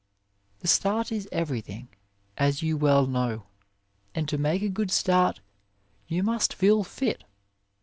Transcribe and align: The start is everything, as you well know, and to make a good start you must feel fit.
The 0.61 0.67
start 0.67 1.11
is 1.11 1.29
everything, 1.31 1.89
as 2.35 2.63
you 2.63 2.75
well 2.75 3.05
know, 3.05 3.43
and 4.15 4.27
to 4.29 4.37
make 4.39 4.63
a 4.63 4.67
good 4.69 4.89
start 4.89 5.41
you 6.07 6.23
must 6.23 6.55
feel 6.55 6.83
fit. 6.83 7.23